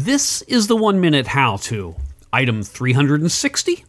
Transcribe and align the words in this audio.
This 0.00 0.42
is 0.42 0.68
the 0.68 0.76
one 0.76 1.00
minute 1.00 1.26
how 1.26 1.56
to. 1.56 1.96
Item 2.32 2.62
360 2.62 3.84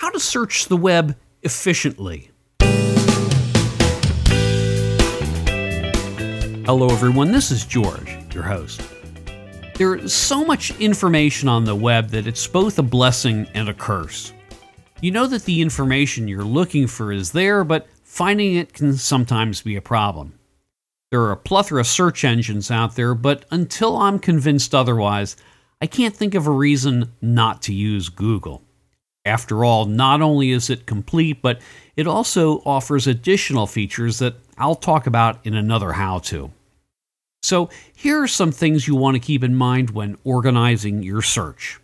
How 0.00 0.10
to 0.10 0.18
search 0.18 0.64
the 0.64 0.76
web 0.76 1.16
efficiently. 1.44 2.32
Hello, 6.66 6.88
everyone. 6.88 7.30
This 7.30 7.52
is 7.52 7.64
George, 7.64 8.18
your 8.34 8.42
host. 8.42 8.82
There's 9.76 10.12
so 10.12 10.44
much 10.44 10.76
information 10.80 11.48
on 11.48 11.62
the 11.62 11.76
web 11.76 12.08
that 12.08 12.26
it's 12.26 12.48
both 12.48 12.80
a 12.80 12.82
blessing 12.82 13.46
and 13.54 13.68
a 13.68 13.74
curse. 13.74 14.32
You 15.00 15.12
know 15.12 15.28
that 15.28 15.44
the 15.44 15.62
information 15.62 16.26
you're 16.26 16.42
looking 16.42 16.88
for 16.88 17.12
is 17.12 17.30
there, 17.30 17.62
but 17.62 17.86
finding 18.02 18.56
it 18.56 18.72
can 18.72 18.96
sometimes 18.96 19.62
be 19.62 19.76
a 19.76 19.80
problem. 19.80 20.37
There 21.10 21.22
are 21.22 21.32
a 21.32 21.36
plethora 21.36 21.80
of 21.80 21.86
search 21.86 22.24
engines 22.24 22.70
out 22.70 22.94
there, 22.94 23.14
but 23.14 23.46
until 23.50 23.96
I'm 23.96 24.18
convinced 24.18 24.74
otherwise, 24.74 25.36
I 25.80 25.86
can't 25.86 26.14
think 26.14 26.34
of 26.34 26.46
a 26.46 26.50
reason 26.50 27.12
not 27.22 27.62
to 27.62 27.72
use 27.72 28.08
Google. 28.08 28.62
After 29.24 29.64
all, 29.64 29.84
not 29.86 30.20
only 30.20 30.50
is 30.50 30.70
it 30.70 30.86
complete, 30.86 31.40
but 31.40 31.60
it 31.96 32.06
also 32.06 32.58
offers 32.60 33.06
additional 33.06 33.66
features 33.66 34.18
that 34.18 34.36
I'll 34.56 34.74
talk 34.74 35.06
about 35.06 35.44
in 35.46 35.54
another 35.54 35.92
how 35.92 36.18
to. 36.20 36.50
So, 37.42 37.70
here 37.94 38.22
are 38.22 38.28
some 38.28 38.52
things 38.52 38.88
you 38.88 38.96
want 38.96 39.14
to 39.14 39.20
keep 39.20 39.44
in 39.44 39.54
mind 39.54 39.90
when 39.90 40.18
organizing 40.24 41.02
your 41.02 41.22
search. 41.22 41.78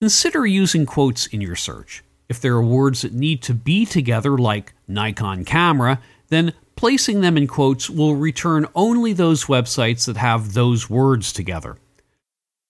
Consider 0.00 0.46
using 0.46 0.86
quotes 0.86 1.26
in 1.26 1.40
your 1.40 1.56
search. 1.56 2.04
If 2.28 2.40
there 2.40 2.54
are 2.54 2.62
words 2.62 3.02
that 3.02 3.14
need 3.14 3.42
to 3.42 3.54
be 3.54 3.86
together, 3.86 4.36
like 4.36 4.74
Nikon 4.86 5.44
camera, 5.44 6.00
then 6.28 6.52
placing 6.78 7.22
them 7.22 7.36
in 7.36 7.48
quotes 7.48 7.90
will 7.90 8.14
return 8.14 8.64
only 8.72 9.12
those 9.12 9.46
websites 9.46 10.06
that 10.06 10.16
have 10.16 10.54
those 10.54 10.88
words 10.88 11.32
together. 11.32 11.76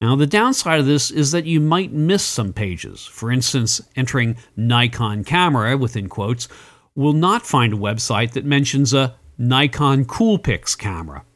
Now, 0.01 0.17
the 0.17 0.27
downside 0.27 0.81
of 0.81 0.87
this 0.87 1.11
is 1.11 1.33
that 1.33 1.45
you 1.45 1.61
might 1.61 1.93
miss 1.93 2.25
some 2.25 2.55
pages. 2.55 3.05
For 3.05 3.31
instance, 3.31 3.83
entering 3.97 4.39
Nikon 4.57 5.25
camera 5.25 5.77
within 5.77 6.09
quotes 6.09 6.49
will 6.95 7.13
not 7.13 7.45
find 7.45 7.75
a 7.75 7.77
website 7.77 8.33
that 8.33 8.47
mentions 8.47 8.95
a 8.95 9.15
Nikon 9.37 10.07
Coolpix 10.07 10.77
camera. 10.79 11.27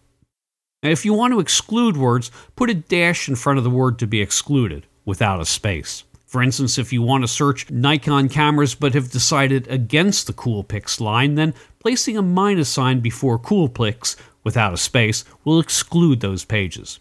Now, 0.82 0.88
if 0.88 1.04
you 1.04 1.12
want 1.12 1.34
to 1.34 1.40
exclude 1.40 1.98
words, 1.98 2.30
put 2.56 2.70
a 2.70 2.74
dash 2.74 3.28
in 3.28 3.36
front 3.36 3.58
of 3.58 3.64
the 3.64 3.70
word 3.70 3.98
to 3.98 4.06
be 4.06 4.22
excluded 4.22 4.86
without 5.04 5.42
a 5.42 5.44
space. 5.44 6.04
For 6.32 6.42
instance, 6.42 6.78
if 6.78 6.94
you 6.94 7.02
want 7.02 7.24
to 7.24 7.28
search 7.28 7.70
Nikon 7.70 8.30
cameras 8.30 8.74
but 8.74 8.94
have 8.94 9.10
decided 9.10 9.68
against 9.68 10.26
the 10.26 10.32
Coolpix 10.32 10.98
line, 10.98 11.34
then 11.34 11.52
placing 11.78 12.16
a 12.16 12.22
minus 12.22 12.70
sign 12.70 13.00
before 13.00 13.38
Coolpix 13.38 14.16
without 14.42 14.72
a 14.72 14.78
space 14.78 15.26
will 15.44 15.60
exclude 15.60 16.20
those 16.20 16.46
pages. 16.46 17.00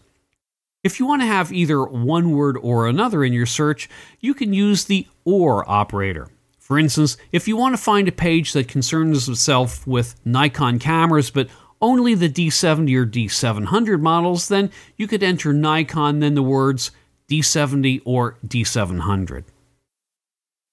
If 0.84 1.00
you 1.00 1.06
want 1.06 1.22
to 1.22 1.28
have 1.28 1.54
either 1.54 1.82
one 1.82 2.32
word 2.32 2.58
or 2.62 2.90
another 2.90 3.24
in 3.24 3.32
your 3.32 3.46
search, 3.46 3.90
you 4.20 4.34
can 4.34 4.52
use 4.52 4.84
the 4.84 5.08
OR 5.24 5.64
operator. 5.66 6.28
For 6.60 6.78
instance, 6.78 7.16
if 7.32 7.48
you 7.48 7.56
want 7.56 7.74
to 7.74 7.82
find 7.82 8.10
a 8.10 8.12
page 8.12 8.52
that 8.52 8.68
concerns 8.68 9.30
itself 9.30 9.88
with 9.88 10.14
Nikon 10.26 10.78
cameras 10.78 11.32
but 11.32 11.48
only 11.82 12.16
the 12.16 12.30
D70 12.30 12.94
or 12.98 13.06
D700 13.06 14.02
models, 14.02 14.50
then 14.50 14.72
you 14.98 15.08
could 15.08 15.24
enter 15.24 15.54
Nikon, 15.54 16.20
then 16.20 16.36
the 16.36 16.44
words 16.44 16.92
D70 17.32 18.02
or 18.04 18.38
D700. 18.46 19.46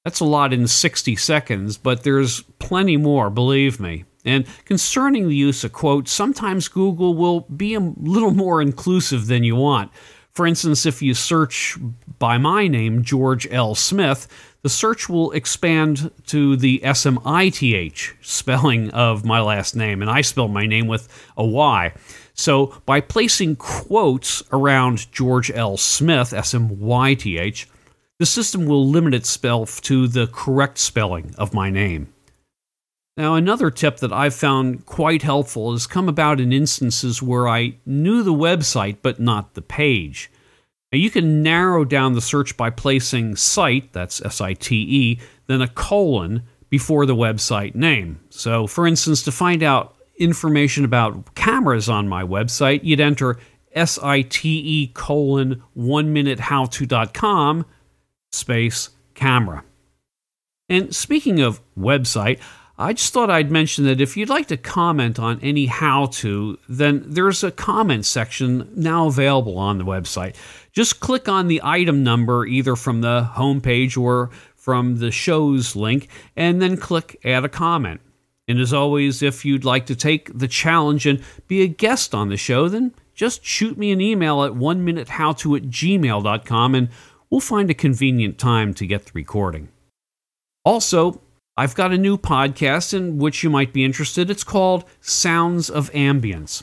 That's 0.04 0.20
a 0.20 0.24
lot 0.24 0.52
in 0.52 0.66
60 0.66 1.14
seconds, 1.16 1.78
but 1.78 2.02
there's 2.02 2.40
plenty 2.58 2.96
more, 2.96 3.30
believe 3.30 3.78
me. 3.78 4.04
And 4.24 4.44
concerning 4.64 5.28
the 5.28 5.36
use 5.36 5.62
of 5.62 5.72
quotes, 5.72 6.10
sometimes 6.10 6.66
Google 6.66 7.14
will 7.14 7.40
be 7.42 7.74
a 7.74 7.80
little 7.80 8.32
more 8.32 8.60
inclusive 8.60 9.28
than 9.28 9.44
you 9.44 9.54
want. 9.54 9.92
For 10.38 10.46
instance, 10.46 10.86
if 10.86 11.02
you 11.02 11.14
search 11.14 11.76
by 12.20 12.38
my 12.38 12.68
name, 12.68 13.02
George 13.02 13.48
L. 13.50 13.74
Smyth, 13.74 14.28
the 14.62 14.68
search 14.68 15.08
will 15.08 15.32
expand 15.32 16.12
to 16.28 16.54
the 16.54 16.84
S 16.84 17.06
M 17.06 17.18
I 17.24 17.48
T 17.48 17.74
H 17.74 18.14
spelling 18.20 18.88
of 18.90 19.24
my 19.24 19.40
last 19.40 19.74
name, 19.74 20.00
and 20.00 20.08
I 20.08 20.20
spell 20.20 20.46
my 20.46 20.64
name 20.64 20.86
with 20.86 21.08
a 21.36 21.44
Y. 21.44 21.92
So 22.34 22.80
by 22.86 23.00
placing 23.00 23.56
quotes 23.56 24.44
around 24.52 25.10
George 25.10 25.50
L. 25.50 25.76
Smyth, 25.76 26.32
S 26.32 26.54
M 26.54 26.78
Y 26.78 27.14
T 27.14 27.36
H, 27.36 27.68
the 28.20 28.24
system 28.24 28.66
will 28.66 28.88
limit 28.88 29.14
itself 29.14 29.80
to 29.80 30.06
the 30.06 30.28
correct 30.28 30.78
spelling 30.78 31.34
of 31.36 31.52
my 31.52 31.68
name. 31.68 32.14
Now, 33.18 33.34
another 33.34 33.68
tip 33.68 33.96
that 33.96 34.12
I've 34.12 34.32
found 34.32 34.86
quite 34.86 35.22
helpful 35.22 35.72
has 35.72 35.88
come 35.88 36.08
about 36.08 36.40
in 36.40 36.52
instances 36.52 37.20
where 37.20 37.48
I 37.48 37.74
knew 37.84 38.22
the 38.22 38.32
website 38.32 38.98
but 39.02 39.18
not 39.18 39.54
the 39.54 39.60
page. 39.60 40.30
Now, 40.92 40.98
you 40.98 41.10
can 41.10 41.42
narrow 41.42 41.84
down 41.84 42.12
the 42.12 42.20
search 42.20 42.56
by 42.56 42.70
placing 42.70 43.34
site, 43.34 43.92
that's 43.92 44.24
S 44.24 44.40
I 44.40 44.52
T 44.54 44.76
E, 44.76 45.20
then 45.48 45.60
a 45.60 45.66
colon 45.66 46.44
before 46.70 47.06
the 47.06 47.16
website 47.16 47.74
name. 47.74 48.20
So, 48.30 48.68
for 48.68 48.86
instance, 48.86 49.24
to 49.24 49.32
find 49.32 49.64
out 49.64 49.96
information 50.16 50.84
about 50.84 51.34
cameras 51.34 51.88
on 51.88 52.08
my 52.08 52.22
website, 52.22 52.84
you'd 52.84 53.00
enter 53.00 53.40
site 53.84 54.94
colon 54.94 55.60
one 55.74 56.12
minute 56.12 56.38
how 56.38 56.66
to.com 56.66 57.66
space 58.30 58.90
camera. 59.14 59.64
And 60.68 60.94
speaking 60.94 61.40
of 61.40 61.60
website, 61.76 62.38
I 62.80 62.92
just 62.92 63.12
thought 63.12 63.28
I'd 63.28 63.50
mention 63.50 63.84
that 63.86 64.00
if 64.00 64.16
you'd 64.16 64.28
like 64.28 64.46
to 64.48 64.56
comment 64.56 65.18
on 65.18 65.40
any 65.42 65.66
how 65.66 66.06
to, 66.06 66.58
then 66.68 67.02
there's 67.06 67.42
a 67.42 67.50
comment 67.50 68.06
section 68.06 68.70
now 68.76 69.08
available 69.08 69.58
on 69.58 69.78
the 69.78 69.84
website. 69.84 70.36
Just 70.72 71.00
click 71.00 71.28
on 71.28 71.48
the 71.48 71.60
item 71.64 72.04
number 72.04 72.46
either 72.46 72.76
from 72.76 73.00
the 73.00 73.30
homepage 73.34 73.98
or 73.98 74.30
from 74.54 74.98
the 74.98 75.10
show's 75.10 75.74
link, 75.74 76.08
and 76.36 76.62
then 76.62 76.76
click 76.76 77.18
add 77.24 77.44
a 77.44 77.48
comment. 77.48 78.00
And 78.46 78.60
as 78.60 78.72
always, 78.72 79.22
if 79.22 79.44
you'd 79.44 79.64
like 79.64 79.86
to 79.86 79.96
take 79.96 80.36
the 80.38 80.48
challenge 80.48 81.04
and 81.04 81.22
be 81.48 81.62
a 81.62 81.66
guest 81.66 82.14
on 82.14 82.28
the 82.28 82.36
show, 82.36 82.68
then 82.68 82.94
just 83.14 83.44
shoot 83.44 83.76
me 83.76 83.90
an 83.90 84.00
email 84.00 84.44
at 84.44 84.54
one 84.54 84.84
minute 84.84 85.08
how 85.08 85.32
to 85.32 85.56
at 85.56 85.64
gmail.com 85.64 86.74
and 86.76 86.88
we'll 87.28 87.40
find 87.40 87.70
a 87.70 87.74
convenient 87.74 88.38
time 88.38 88.72
to 88.74 88.86
get 88.86 89.06
the 89.06 89.12
recording. 89.14 89.68
Also, 90.64 91.20
I've 91.58 91.74
got 91.74 91.90
a 91.90 91.98
new 91.98 92.16
podcast 92.16 92.94
in 92.94 93.18
which 93.18 93.42
you 93.42 93.50
might 93.50 93.72
be 93.72 93.84
interested. 93.84 94.30
It's 94.30 94.44
called 94.44 94.84
Sounds 95.00 95.68
of 95.68 95.90
Ambience. 95.90 96.62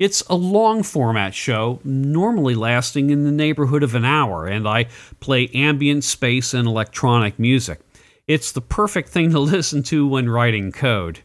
It's 0.00 0.22
a 0.22 0.34
long 0.34 0.82
format 0.82 1.32
show, 1.32 1.78
normally 1.84 2.56
lasting 2.56 3.10
in 3.10 3.22
the 3.22 3.30
neighborhood 3.30 3.84
of 3.84 3.94
an 3.94 4.04
hour, 4.04 4.48
and 4.48 4.66
I 4.66 4.86
play 5.20 5.46
ambient 5.54 6.02
space 6.02 6.54
and 6.54 6.66
electronic 6.66 7.38
music. 7.38 7.78
It's 8.26 8.50
the 8.50 8.60
perfect 8.60 9.10
thing 9.10 9.30
to 9.30 9.38
listen 9.38 9.84
to 9.84 10.08
when 10.08 10.28
writing 10.28 10.72
code. 10.72 11.20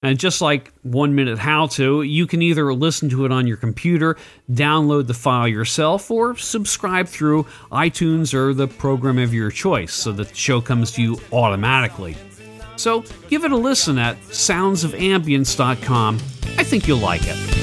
And 0.00 0.16
just 0.16 0.40
like 0.40 0.72
One 0.82 1.16
Minute 1.16 1.40
How 1.40 1.66
To, 1.68 2.02
you 2.02 2.28
can 2.28 2.40
either 2.40 2.72
listen 2.72 3.08
to 3.08 3.24
it 3.24 3.32
on 3.32 3.48
your 3.48 3.56
computer, 3.56 4.16
download 4.48 5.08
the 5.08 5.14
file 5.14 5.48
yourself, 5.48 6.08
or 6.08 6.36
subscribe 6.36 7.08
through 7.08 7.46
iTunes 7.72 8.32
or 8.32 8.54
the 8.54 8.68
program 8.68 9.18
of 9.18 9.34
your 9.34 9.50
choice 9.50 9.92
so 9.92 10.12
that 10.12 10.28
the 10.28 10.34
show 10.36 10.60
comes 10.60 10.92
to 10.92 11.02
you 11.02 11.18
automatically. 11.32 12.16
So 12.76 13.04
give 13.28 13.44
it 13.44 13.52
a 13.52 13.56
listen 13.56 13.98
at 13.98 14.20
soundsofambience.com. 14.22 16.14
I 16.56 16.64
think 16.64 16.86
you'll 16.86 16.98
like 16.98 17.22
it. 17.24 17.53